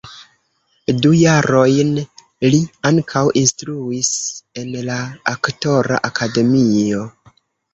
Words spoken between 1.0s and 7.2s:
Du jarojn li ankaŭ instruis en la aktora akademio.